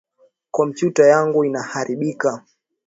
Kompyuta 0.55 1.03
yangu 1.11 1.43
inaaribika 1.45 2.31